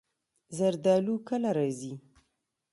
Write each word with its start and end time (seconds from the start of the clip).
زردالو 0.57 1.15
کله 1.27 1.49
راځي؟ 1.57 1.93